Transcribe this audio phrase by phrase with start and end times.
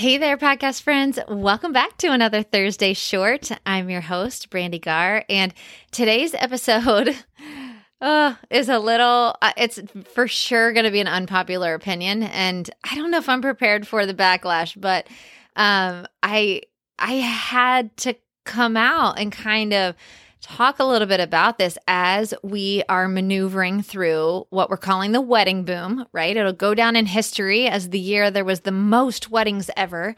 [0.00, 1.18] Hey there, podcast friends.
[1.28, 3.50] Welcome back to another Thursday Short.
[3.66, 5.52] I'm your host, Brandy Gar, and
[5.90, 7.14] today's episode
[8.00, 12.22] uh, is a little, uh, it's for sure going to be an unpopular opinion.
[12.22, 15.06] And I don't know if I'm prepared for the backlash, but
[15.54, 16.62] um, I,
[16.98, 18.14] I had to
[18.46, 19.96] come out and kind of
[20.40, 25.20] talk a little bit about this as we are maneuvering through what we're calling the
[25.20, 26.36] wedding boom, right?
[26.36, 30.14] It'll go down in history as the year there was the most weddings ever.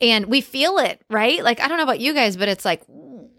[0.00, 1.42] And we feel it, right?
[1.42, 2.82] Like, I don't know about you guys, but it's like,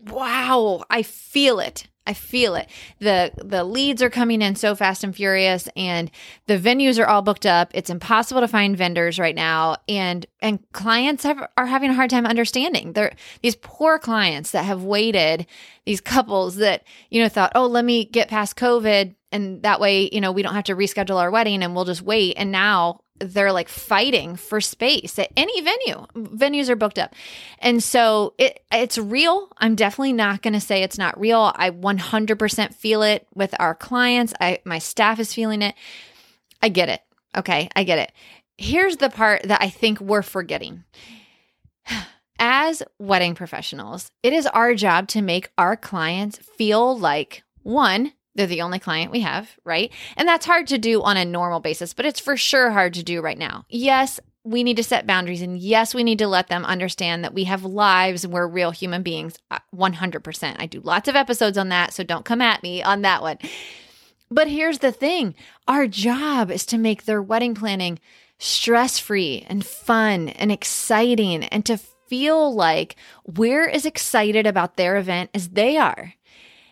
[0.07, 1.87] wow, I feel it.
[2.07, 2.67] I feel it.
[2.99, 6.09] The the leads are coming in so fast and furious and
[6.47, 7.69] the venues are all booked up.
[7.75, 12.09] It's impossible to find vendors right now and and clients have, are having a hard
[12.09, 12.93] time understanding.
[12.93, 15.45] They're these poor clients that have waited,
[15.85, 20.09] these couples that, you know, thought, "Oh, let me get past COVID and that way,
[20.11, 23.00] you know, we don't have to reschedule our wedding and we'll just wait." And now
[23.21, 26.05] they're like fighting for space at any venue.
[26.15, 27.13] Venues are booked up.
[27.59, 29.49] And so it it's real.
[29.57, 31.51] I'm definitely not going to say it's not real.
[31.55, 34.33] I 100% feel it with our clients.
[34.39, 35.75] I my staff is feeling it.
[36.61, 37.01] I get it.
[37.35, 38.11] Okay, I get it.
[38.57, 40.83] Here's the part that I think we're forgetting.
[42.39, 48.47] As wedding professionals, it is our job to make our clients feel like one, they're
[48.47, 49.91] the only client we have, right?
[50.15, 53.03] And that's hard to do on a normal basis, but it's for sure hard to
[53.03, 53.65] do right now.
[53.69, 55.41] Yes, we need to set boundaries.
[55.41, 58.71] And yes, we need to let them understand that we have lives and we're real
[58.71, 59.37] human beings
[59.75, 60.51] 100%.
[60.51, 61.93] Uh, I do lots of episodes on that.
[61.93, 63.37] So don't come at me on that one.
[64.29, 65.35] But here's the thing
[65.67, 67.99] our job is to make their wedding planning
[68.39, 72.95] stress free and fun and exciting and to feel like
[73.25, 76.13] we're as excited about their event as they are.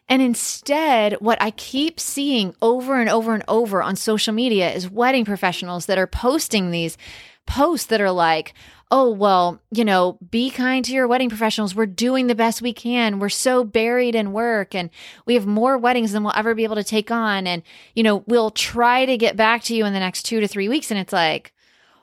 [0.09, 4.89] And instead, what I keep seeing over and over and over on social media is
[4.89, 6.97] wedding professionals that are posting these
[7.45, 8.53] posts that are like,
[8.91, 11.75] oh, well, you know, be kind to your wedding professionals.
[11.75, 13.19] We're doing the best we can.
[13.19, 14.89] We're so buried in work and
[15.27, 17.45] we have more weddings than we'll ever be able to take on.
[17.45, 17.61] And,
[17.93, 20.69] you know, we'll try to get back to you in the next two to three
[20.69, 20.89] weeks.
[20.89, 21.53] And it's like,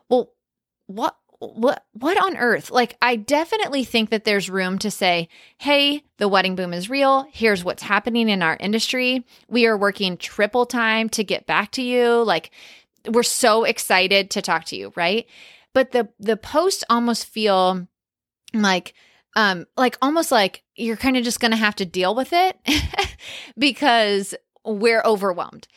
[0.08, 0.30] well,
[0.86, 1.16] what?
[1.38, 2.70] What what on earth?
[2.70, 7.26] Like i definitely think that there's room to say hey the wedding boom is real.
[7.32, 9.24] Here's what's happening in our industry.
[9.48, 12.22] We are working triple time to get back to you.
[12.22, 12.50] Like
[13.08, 15.26] we're so excited to talk to you right?
[15.72, 17.86] But the the posts almost feel
[18.54, 18.94] like
[19.34, 22.58] um like almost like you're kind of just going to have to deal with it
[23.58, 25.68] because we're overwhelmed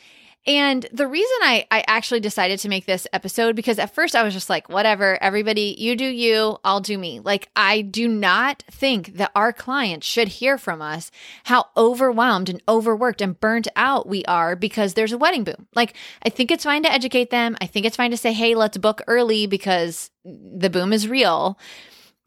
[0.48, 4.24] and the reason I, I actually decided to make this episode, because at first I
[4.24, 7.20] was just like, whatever, everybody, you do you, I'll do me.
[7.20, 11.12] Like, I do not think that our clients should hear from us
[11.44, 15.68] how overwhelmed and overworked and burnt out we are because there's a wedding boom.
[15.76, 17.58] Like, I think it's fine to educate them.
[17.62, 21.60] I think it's fine to say, hey, let's book early because the boom is real.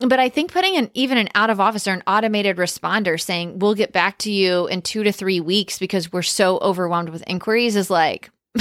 [0.08, 3.58] But I think putting an even an out of office or an automated responder saying
[3.60, 7.22] we'll get back to you in two to three weeks because we're so overwhelmed with
[7.26, 8.30] inquiries is like,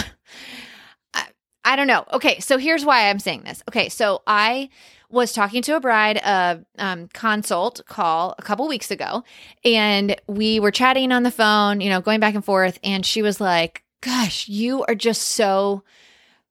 [1.14, 1.28] I,
[1.66, 2.06] I don't know.
[2.14, 3.64] Okay, so here's why I'm saying this.
[3.68, 4.70] Okay, so I
[5.10, 9.24] was talking to a bride a um, consult call a couple weeks ago,
[9.66, 13.22] and we were chatting on the phone, you know, going back and forth, and she
[13.22, 15.84] was like, "Gosh, you are just so."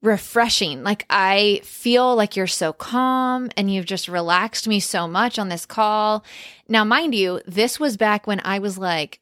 [0.02, 0.82] Refreshing.
[0.82, 5.48] Like I feel like you're so calm and you've just relaxed me so much on
[5.48, 6.24] this call.
[6.68, 9.20] Now, mind you, this was back when I was like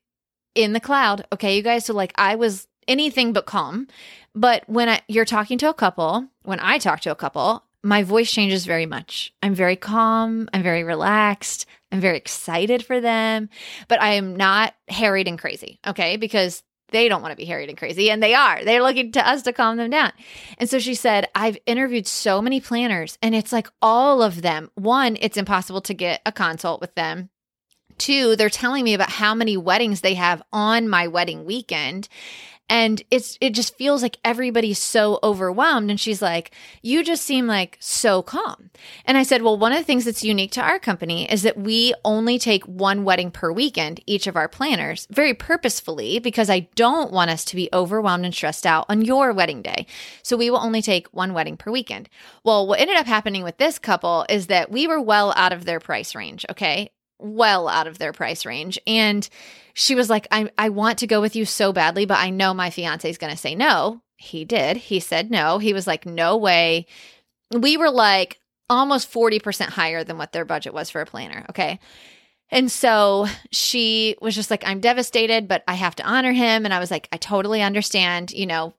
[0.54, 1.26] in the cloud.
[1.32, 1.84] Okay, you guys.
[1.84, 3.86] So like I was anything but calm.
[4.34, 8.02] But when I, you're talking to a couple, when I talk to a couple, my
[8.02, 9.32] voice changes very much.
[9.42, 10.48] I'm very calm.
[10.52, 11.66] I'm very relaxed.
[11.90, 13.48] I'm very excited for them,
[13.88, 15.80] but I am not harried and crazy.
[15.86, 16.16] Okay.
[16.16, 18.64] Because they don't want to be harried and crazy and they are.
[18.64, 20.12] They're looking to us to calm them down.
[20.58, 24.70] And so she said i've interviewed so many planners and it's like all of them.
[24.74, 27.30] One it's impossible to get a consult with them.
[27.98, 32.08] Two they're telling me about how many weddings they have on my wedding weekend
[32.68, 35.90] and it's it just feels like everybody's so overwhelmed.
[35.90, 36.50] And she's like
[36.82, 38.70] you just seem like so calm.
[39.04, 41.56] And i said well one of the things that's unique to our company is that
[41.58, 46.60] we only take one wedding per weekend each of our planners very purposefully because i
[46.74, 49.86] don't want us to be overwhelmed and stressed out on your wedding day.
[50.22, 52.08] So we will only take one wedding per weekend.
[52.44, 55.64] Well what ended up happening with this couple is that we were well out of
[55.64, 58.78] their price range okay well out of their price range.
[58.86, 59.28] And
[59.74, 62.54] she was like, I, I want to go with you so badly, but I know
[62.54, 64.02] my fiance is going to say no.
[64.16, 64.76] He did.
[64.76, 65.58] He said no.
[65.58, 66.86] He was like, no way.
[67.52, 71.46] We were like almost 40% higher than what their budget was for a planner.
[71.50, 71.78] Okay.
[72.50, 76.64] And so she was just like, I'm devastated, but I have to honor him.
[76.64, 78.74] And I was like, I totally understand, you know,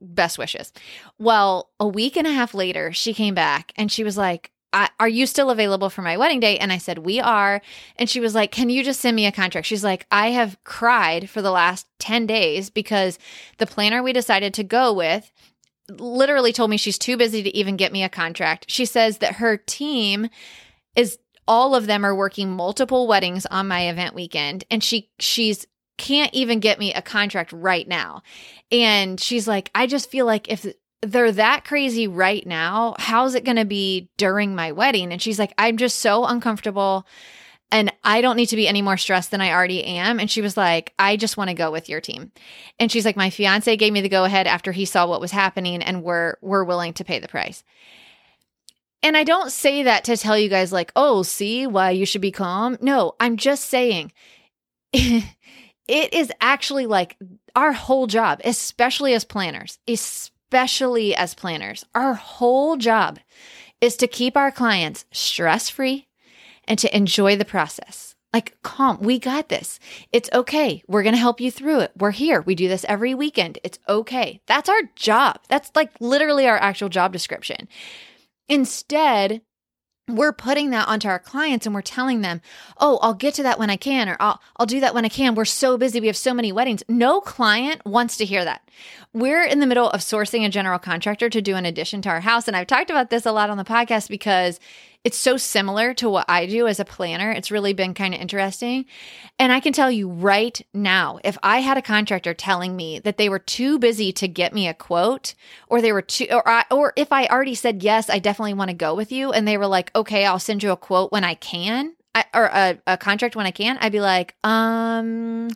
[0.00, 0.72] best wishes.
[1.18, 5.08] Well, a week and a half later, she came back and she was like, are
[5.08, 6.58] you still available for my wedding day?
[6.58, 7.60] And I said, We are.
[7.96, 9.66] And she was like, Can you just send me a contract?
[9.66, 13.18] She's like, I have cried for the last 10 days because
[13.58, 15.30] the planner we decided to go with
[15.88, 18.66] literally told me she's too busy to even get me a contract.
[18.68, 20.28] She says that her team
[20.94, 21.18] is
[21.48, 25.66] all of them are working multiple weddings on my event weekend and she she's
[25.98, 28.22] can't even get me a contract right now.
[28.72, 30.64] And she's like, I just feel like if
[31.02, 35.12] they're that crazy right now, how's it going to be during my wedding?
[35.12, 37.06] And she's like, I'm just so uncomfortable
[37.72, 40.18] and I don't need to be any more stressed than I already am.
[40.18, 42.32] And she was like, I just want to go with your team.
[42.78, 45.30] And she's like, my fiance gave me the go ahead after he saw what was
[45.30, 47.62] happening and we're, we're willing to pay the price.
[49.02, 52.20] And I don't say that to tell you guys like, oh, see why you should
[52.20, 52.76] be calm.
[52.80, 54.12] No, I'm just saying
[54.92, 55.24] it
[55.88, 57.16] is actually like
[57.54, 59.78] our whole job, especially as planners,
[60.50, 63.20] especially as planners, our whole job
[63.80, 66.08] is to keep our clients stress free
[66.66, 68.16] and to enjoy the process.
[68.32, 69.78] Like, calm, we got this.
[70.10, 70.82] It's okay.
[70.88, 71.92] We're going to help you through it.
[71.96, 72.40] We're here.
[72.40, 73.60] We do this every weekend.
[73.62, 74.40] It's okay.
[74.48, 75.38] That's our job.
[75.48, 77.68] That's like literally our actual job description.
[78.48, 79.42] Instead,
[80.16, 82.40] we're putting that onto our clients and we're telling them,
[82.78, 85.08] "Oh, I'll get to that when I can or I'll I'll do that when I
[85.08, 85.34] can.
[85.34, 86.00] We're so busy.
[86.00, 88.68] We have so many weddings." No client wants to hear that.
[89.12, 92.20] We're in the middle of sourcing a general contractor to do an addition to our
[92.20, 94.60] house and I've talked about this a lot on the podcast because
[95.02, 97.30] it's so similar to what I do as a planner.
[97.30, 98.84] It's really been kind of interesting.
[99.38, 103.16] And I can tell you right now, if I had a contractor telling me that
[103.16, 105.34] they were too busy to get me a quote,
[105.68, 108.68] or they were too, or, I, or if I already said, yes, I definitely want
[108.68, 111.24] to go with you, and they were like, okay, I'll send you a quote when
[111.24, 115.48] I can, I, or a, a contract when I can, I'd be like, um,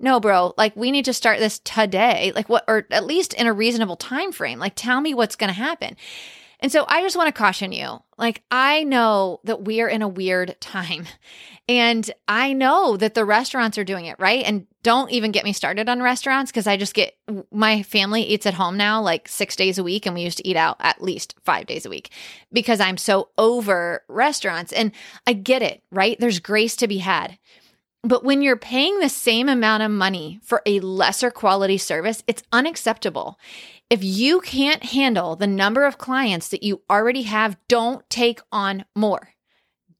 [0.00, 3.46] no bro like we need to start this today like what or at least in
[3.46, 5.96] a reasonable time frame like tell me what's going to happen
[6.64, 8.02] and so I just want to caution you.
[8.16, 11.06] Like, I know that we're in a weird time.
[11.66, 14.44] And I know that the restaurants are doing it, right?
[14.44, 17.16] And don't even get me started on restaurants because I just get
[17.50, 20.04] my family eats at home now like six days a week.
[20.04, 22.10] And we used to eat out at least five days a week
[22.52, 24.74] because I'm so over restaurants.
[24.74, 24.92] And
[25.26, 26.20] I get it, right?
[26.20, 27.38] There's grace to be had.
[28.04, 32.42] But when you're paying the same amount of money for a lesser quality service, it's
[32.52, 33.38] unacceptable.
[33.88, 38.84] If you can't handle the number of clients that you already have, don't take on
[38.94, 39.30] more.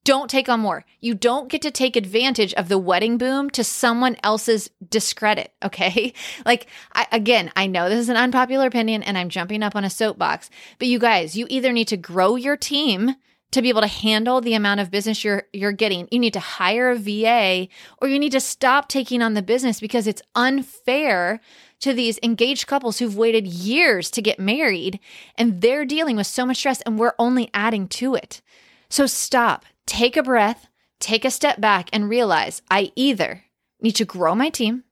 [0.04, 0.84] Don't take on more.
[1.00, 5.52] You don't get to take advantage of the wedding boom to someone else's discredit.
[5.64, 6.12] Okay.
[6.44, 9.82] Like, I, again, I know this is an unpopular opinion and I'm jumping up on
[9.82, 13.16] a soapbox, but you guys, you either need to grow your team
[13.52, 16.08] to be able to handle the amount of business you're you're getting.
[16.10, 17.68] You need to hire a VA
[17.98, 21.40] or you need to stop taking on the business because it's unfair
[21.80, 24.98] to these engaged couples who've waited years to get married
[25.36, 28.40] and they're dealing with so much stress and we're only adding to it.
[28.88, 30.68] So stop, take a breath,
[30.98, 33.44] take a step back and realize I either
[33.80, 34.84] need to grow my team,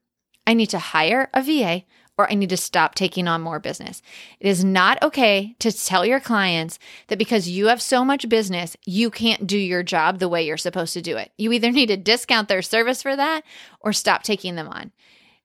[0.47, 1.85] I need to hire a VA,
[2.19, 4.03] or I need to stop taking on more business.
[4.39, 6.79] It is not okay to tell your clients
[7.09, 10.57] that because you have so much business, you can't do your job the way you're
[10.57, 11.33] supposed to do it.
[11.39, 13.43] You either need to discount their service for that
[13.81, 14.93] or stop taking them on.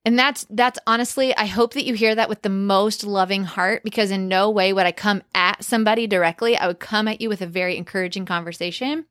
[0.06, 3.84] And that's that's honestly, I hope that you hear that with the most loving heart
[3.84, 6.58] because in no way would I come at somebody directly.
[6.58, 9.06] I would come at you with a very encouraging conversation.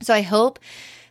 [0.00, 0.58] So I hope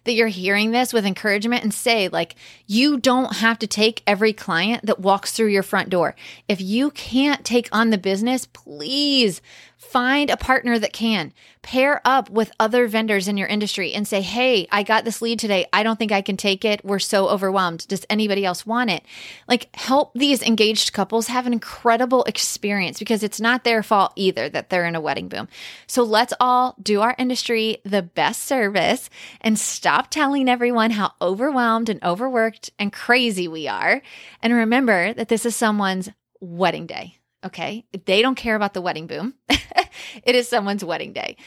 [0.09, 2.33] that you're hearing this with encouragement and say, like,
[2.65, 6.15] you don't have to take every client that walks through your front door.
[6.47, 9.39] If you can't take on the business, please
[9.79, 11.31] Find a partner that can.
[11.61, 15.39] Pair up with other vendors in your industry and say, Hey, I got this lead
[15.39, 15.67] today.
[15.71, 16.83] I don't think I can take it.
[16.83, 17.87] We're so overwhelmed.
[17.87, 19.03] Does anybody else want it?
[19.47, 24.49] Like, help these engaged couples have an incredible experience because it's not their fault either
[24.49, 25.47] that they're in a wedding boom.
[25.87, 29.09] So let's all do our industry the best service
[29.39, 34.01] and stop telling everyone how overwhelmed and overworked and crazy we are.
[34.43, 36.09] And remember that this is someone's
[36.41, 37.18] wedding day.
[37.43, 37.85] Okay.
[38.05, 39.33] They don't care about the wedding boom.
[39.49, 41.37] it is someone's wedding day.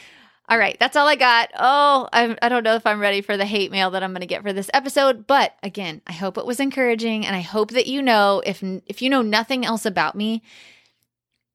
[0.49, 1.51] All right, that's all I got.
[1.57, 4.21] Oh, I'm, I don't know if I'm ready for the hate mail that I'm going
[4.21, 7.71] to get for this episode, but again, I hope it was encouraging, and I hope
[7.71, 10.43] that you know if if you know nothing else about me,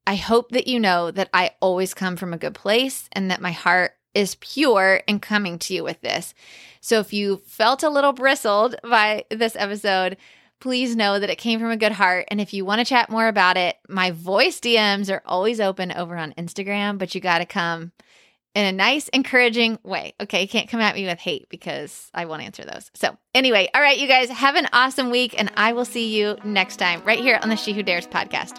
[0.07, 3.43] I hope that you know that I always come from a good place and that
[3.43, 6.33] my heart is pure in coming to you with this.
[6.81, 10.17] So if you felt a little bristled by this episode,
[10.61, 12.27] please know that it came from a good heart.
[12.31, 15.93] And if you want to chat more about it, my voice DMs are always open
[15.93, 17.93] over on Instagram, but you got to come
[18.55, 20.15] in a nice, encouraging way.
[20.21, 20.43] Okay.
[20.43, 22.91] You can't come at me with hate because I won't answer those.
[22.95, 26.37] So, anyway, all right, you guys have an awesome week, and I will see you
[26.45, 28.59] next time right here on the She Who Dares podcast.